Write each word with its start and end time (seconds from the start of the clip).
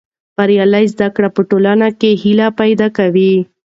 بریالۍ 0.35 0.85
زده 0.93 1.07
کړه 1.15 1.29
په 1.35 1.41
ټولنه 1.49 1.87
کې 1.99 2.11
هیله 2.21 2.47
پیدا 2.59 2.87
کوي. 2.97 3.33